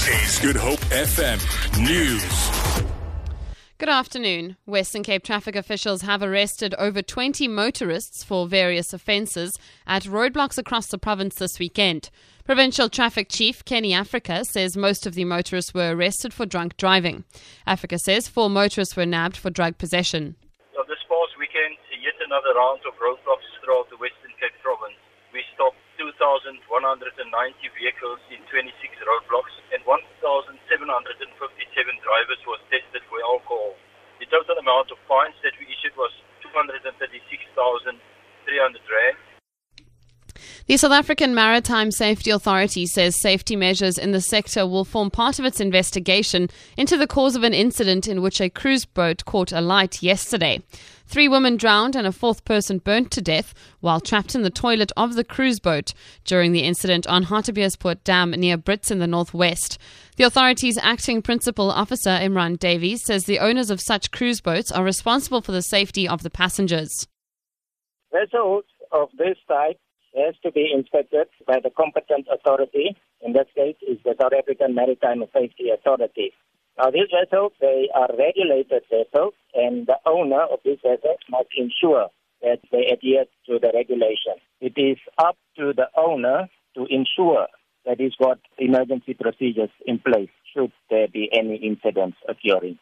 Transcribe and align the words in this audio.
This 0.00 0.38
is 0.38 0.38
Good 0.38 0.56
Hope 0.56 0.80
FM 0.88 1.36
News. 1.84 2.86
Good 3.76 3.90
afternoon. 3.90 4.56
Western 4.64 5.02
Cape 5.02 5.22
traffic 5.22 5.54
officials 5.54 6.00
have 6.00 6.22
arrested 6.22 6.74
over 6.78 7.02
20 7.02 7.46
motorists 7.48 8.24
for 8.24 8.48
various 8.48 8.94
offences 8.94 9.58
at 9.86 10.04
roadblocks 10.04 10.56
across 10.56 10.86
the 10.86 10.96
province 10.96 11.34
this 11.34 11.58
weekend. 11.58 12.08
Provincial 12.46 12.88
Traffic 12.88 13.28
Chief 13.28 13.62
Kenny 13.66 13.92
Africa 13.92 14.46
says 14.46 14.74
most 14.74 15.04
of 15.04 15.12
the 15.12 15.26
motorists 15.26 15.74
were 15.74 15.94
arrested 15.94 16.32
for 16.32 16.46
drunk 16.46 16.78
driving. 16.78 17.24
Africa 17.66 17.98
says 17.98 18.26
four 18.26 18.48
motorists 18.48 18.96
were 18.96 19.04
nabbed 19.04 19.36
for 19.36 19.50
drug 19.50 19.76
possession. 19.76 20.34
So 20.72 20.80
this 20.88 21.04
past 21.10 21.36
weekend, 21.38 21.76
yet 22.02 22.14
another 22.24 22.56
round 22.56 22.80
of 22.88 22.94
roadblocks 22.96 23.44
throughout 23.62 23.90
the 23.90 23.98
Western 23.98 24.32
Cape 24.40 24.56
province. 24.62 24.96
We 25.34 25.44
stopped 25.54 25.76
2,190 26.98 27.70
vehicles 27.78 28.18
in 28.34 28.42
26 28.50 28.66
roadblocks 29.06 29.54
and 29.70 29.78
1,757 29.86 30.58
drivers 32.02 32.42
was 32.50 32.58
tested 32.66 32.98
for 33.06 33.22
alcohol. 33.22 33.78
The 34.18 34.26
total 34.26 34.58
amount 34.58 34.90
of 34.90 34.98
fines 35.06 35.38
that 35.46 35.54
we 35.62 35.70
issued 35.70 35.94
was 35.94 36.10
236,300 36.42 37.94
rand. 37.94 39.22
The 40.66 40.76
South 40.76 40.92
African 40.92 41.34
Maritime 41.34 41.90
Safety 41.90 42.30
Authority 42.30 42.86
says 42.86 43.20
safety 43.20 43.56
measures 43.56 43.96
in 43.96 44.12
the 44.12 44.20
sector 44.20 44.66
will 44.66 44.84
form 44.84 45.10
part 45.10 45.38
of 45.38 45.44
its 45.44 45.58
investigation 45.58 46.48
into 46.76 46.96
the 46.96 47.06
cause 47.06 47.34
of 47.34 47.42
an 47.42 47.54
incident 47.54 48.06
in 48.06 48.20
which 48.20 48.40
a 48.40 48.50
cruise 48.50 48.84
boat 48.84 49.24
caught 49.24 49.52
alight 49.52 50.02
yesterday. 50.02 50.62
Three 51.06 51.28
women 51.28 51.56
drowned 51.56 51.96
and 51.96 52.06
a 52.06 52.12
fourth 52.12 52.44
person 52.44 52.78
burnt 52.78 53.10
to 53.12 53.22
death 53.22 53.52
while 53.80 54.00
trapped 54.00 54.34
in 54.34 54.42
the 54.42 54.50
toilet 54.50 54.92
of 54.96 55.14
the 55.14 55.24
cruise 55.24 55.58
boat 55.58 55.92
during 56.24 56.52
the 56.52 56.62
incident 56.62 57.06
on 57.06 57.24
Hartbeespoort 57.24 58.04
Dam 58.04 58.30
near 58.32 58.56
Brits 58.56 58.92
in 58.92 59.00
the 59.00 59.08
northwest. 59.08 59.78
The 60.16 60.24
authority's 60.24 60.78
acting 60.78 61.22
principal 61.22 61.70
officer, 61.70 62.10
Imran 62.10 62.58
Davies, 62.58 63.02
says 63.02 63.24
the 63.24 63.40
owners 63.40 63.70
of 63.70 63.80
such 63.80 64.12
cruise 64.12 64.40
boats 64.40 64.70
are 64.70 64.84
responsible 64.84 65.40
for 65.40 65.52
the 65.52 65.62
safety 65.62 66.06
of 66.06 66.22
the 66.22 66.30
passengers. 66.30 67.08
Vessels 68.12 68.64
of 68.92 69.08
this 69.18 69.36
type 69.48 69.80
has 70.16 70.34
to 70.42 70.50
be 70.50 70.70
inspected 70.74 71.28
by 71.46 71.60
the 71.62 71.70
competent 71.70 72.26
authority. 72.32 72.96
In 73.20 73.32
this 73.32 73.46
case, 73.54 73.76
is 73.86 73.98
the 74.04 74.14
South 74.20 74.32
African 74.36 74.74
Maritime 74.74 75.22
Safety 75.32 75.70
Authority. 75.70 76.32
Now, 76.78 76.90
these 76.90 77.10
vessels, 77.12 77.52
they 77.60 77.88
are 77.94 78.08
regulated 78.16 78.82
vessels, 78.90 79.34
and 79.54 79.86
the 79.86 79.98
owner 80.06 80.42
of 80.42 80.60
these 80.64 80.78
vessels 80.82 81.18
must 81.28 81.48
ensure 81.56 82.08
that 82.42 82.60
they 82.72 82.86
adhere 82.86 83.26
to 83.46 83.58
the 83.58 83.70
regulation. 83.74 84.40
It 84.60 84.74
is 84.76 84.98
up 85.18 85.36
to 85.58 85.72
the 85.74 85.88
owner 85.96 86.48
to 86.74 86.86
ensure 86.88 87.48
that 87.84 88.00
he's 88.00 88.14
got 88.16 88.38
emergency 88.58 89.14
procedures 89.14 89.70
in 89.86 89.98
place 89.98 90.30
should 90.54 90.72
there 90.90 91.08
be 91.08 91.28
any 91.32 91.56
incidents 91.56 92.16
occurring. 92.28 92.78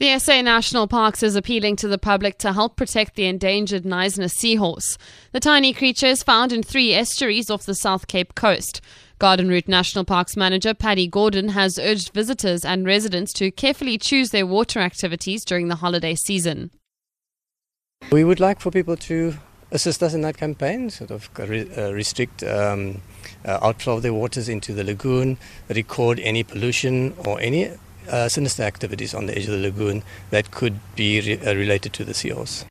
The 0.00 0.16
SA 0.20 0.42
National 0.42 0.86
Parks 0.86 1.24
is 1.24 1.34
appealing 1.34 1.74
to 1.76 1.88
the 1.88 1.98
public 1.98 2.38
to 2.38 2.52
help 2.52 2.76
protect 2.76 3.16
the 3.16 3.26
endangered 3.26 3.82
Knysna 3.82 4.30
seahorse. 4.30 4.96
The 5.32 5.40
tiny 5.40 5.72
creature 5.72 6.06
is 6.06 6.22
found 6.22 6.52
in 6.52 6.62
three 6.62 6.94
estuaries 6.94 7.50
off 7.50 7.66
the 7.66 7.74
South 7.74 8.06
Cape 8.06 8.36
coast. 8.36 8.80
Garden 9.18 9.48
Route 9.48 9.66
National 9.66 10.04
Parks 10.04 10.36
manager 10.36 10.72
Paddy 10.72 11.08
Gordon 11.08 11.48
has 11.48 11.80
urged 11.80 12.14
visitors 12.14 12.64
and 12.64 12.86
residents 12.86 13.32
to 13.32 13.50
carefully 13.50 13.98
choose 13.98 14.30
their 14.30 14.46
water 14.46 14.78
activities 14.78 15.44
during 15.44 15.66
the 15.66 15.74
holiday 15.74 16.14
season. 16.14 16.70
We 18.12 18.22
would 18.22 18.38
like 18.38 18.60
for 18.60 18.70
people 18.70 18.96
to 18.96 19.34
assist 19.72 20.00
us 20.04 20.14
in 20.14 20.20
that 20.20 20.36
campaign, 20.36 20.90
sort 20.90 21.10
of 21.10 21.28
uh, 21.40 21.92
restrict 21.92 22.44
um, 22.44 23.02
uh, 23.44 23.58
outflow 23.62 23.96
of 23.96 24.02
their 24.02 24.14
waters 24.14 24.48
into 24.48 24.72
the 24.72 24.84
lagoon, 24.84 25.38
record 25.68 26.20
any 26.20 26.44
pollution 26.44 27.14
or 27.26 27.40
any 27.40 27.72
sinister 28.28 28.62
activities 28.62 29.14
on 29.14 29.26
the 29.26 29.36
edge 29.36 29.44
of 29.44 29.52
the 29.52 29.58
lagoon 29.58 30.02
that 30.30 30.50
could 30.50 30.78
be 30.96 31.20
re- 31.20 31.40
uh, 31.46 31.54
related 31.54 31.92
to 31.92 32.04
the 32.04 32.14
seahorse. 32.14 32.64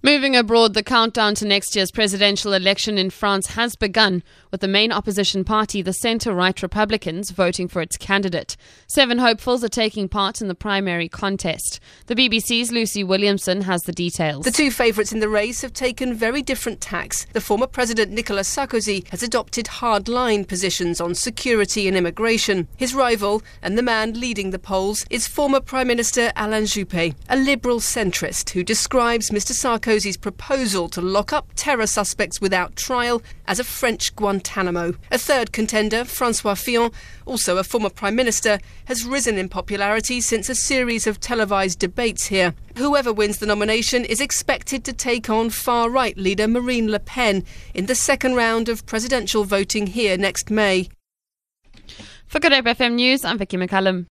Moving 0.00 0.36
abroad, 0.36 0.74
the 0.74 0.84
countdown 0.84 1.34
to 1.34 1.44
next 1.44 1.74
year's 1.74 1.90
presidential 1.90 2.52
election 2.52 2.98
in 2.98 3.10
France 3.10 3.48
has 3.48 3.74
begun, 3.74 4.22
with 4.52 4.60
the 4.60 4.68
main 4.68 4.92
opposition 4.92 5.42
party, 5.42 5.82
the 5.82 5.92
centre 5.92 6.32
right 6.32 6.62
Republicans, 6.62 7.30
voting 7.30 7.66
for 7.66 7.82
its 7.82 7.96
candidate. 7.96 8.56
Seven 8.86 9.18
hopefuls 9.18 9.64
are 9.64 9.68
taking 9.68 10.08
part 10.08 10.40
in 10.40 10.46
the 10.46 10.54
primary 10.54 11.08
contest. 11.08 11.80
The 12.06 12.14
BBC's 12.14 12.70
Lucy 12.70 13.02
Williamson 13.02 13.62
has 13.62 13.82
the 13.82 13.92
details. 13.92 14.44
The 14.44 14.52
two 14.52 14.70
favourites 14.70 15.12
in 15.12 15.18
the 15.18 15.28
race 15.28 15.62
have 15.62 15.72
taken 15.72 16.14
very 16.14 16.42
different 16.42 16.80
tacks. 16.80 17.26
The 17.32 17.40
former 17.40 17.66
President 17.66 18.12
Nicolas 18.12 18.48
Sarkozy 18.48 19.04
has 19.08 19.24
adopted 19.24 19.66
hard-line 19.66 20.44
positions 20.44 21.00
on 21.00 21.16
security 21.16 21.88
and 21.88 21.96
immigration. 21.96 22.68
His 22.76 22.94
rival, 22.94 23.42
and 23.62 23.76
the 23.76 23.82
man 23.82 24.12
leading 24.12 24.50
the 24.50 24.60
polls, 24.60 25.04
is 25.10 25.26
former 25.26 25.58
Prime 25.58 25.88
Minister 25.88 26.30
Alain 26.36 26.62
Juppé, 26.62 27.16
a 27.28 27.36
liberal 27.36 27.80
centrist 27.80 28.50
who 28.50 28.62
describes 28.62 29.30
Mr 29.30 29.50
Sarkozy 29.50 29.87
Sarkozy's 29.88 30.18
proposal 30.18 30.86
to 30.90 31.00
lock 31.00 31.32
up 31.32 31.48
terror 31.56 31.86
suspects 31.86 32.42
without 32.42 32.76
trial 32.76 33.22
as 33.46 33.58
a 33.58 33.64
French 33.64 34.14
Guantanamo. 34.14 34.94
A 35.10 35.16
third 35.16 35.50
contender, 35.50 36.04
Francois 36.04 36.56
Fillon, 36.56 36.90
also 37.24 37.56
a 37.56 37.64
former 37.64 37.88
Prime 37.88 38.14
Minister, 38.14 38.58
has 38.84 39.06
risen 39.06 39.38
in 39.38 39.48
popularity 39.48 40.20
since 40.20 40.50
a 40.50 40.54
series 40.54 41.06
of 41.06 41.20
televised 41.20 41.78
debates 41.78 42.26
here. 42.26 42.54
Whoever 42.76 43.14
wins 43.14 43.38
the 43.38 43.46
nomination 43.46 44.04
is 44.04 44.20
expected 44.20 44.84
to 44.84 44.92
take 44.92 45.30
on 45.30 45.48
far 45.48 45.88
right 45.88 46.18
leader 46.18 46.46
Marine 46.46 46.90
Le 46.90 47.00
Pen 47.00 47.42
in 47.72 47.86
the 47.86 47.94
second 47.94 48.34
round 48.34 48.68
of 48.68 48.84
presidential 48.84 49.44
voting 49.44 49.86
here 49.86 50.18
next 50.18 50.50
May. 50.50 50.90
For 52.26 52.40
Good 52.40 52.52
Hope 52.52 52.66
FM 52.66 52.92
News, 52.92 53.24
I'm 53.24 53.38
Vicky 53.38 53.56
McCallum. 53.56 54.06